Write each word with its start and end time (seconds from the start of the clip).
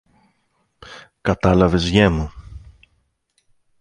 Κατάλαβες, 1.21 1.87
γιε 1.89 2.09
μου; 2.09 2.31